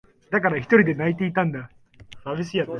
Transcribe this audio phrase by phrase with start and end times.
[0.31, 1.69] だから、ひとりで泣いていたんだ。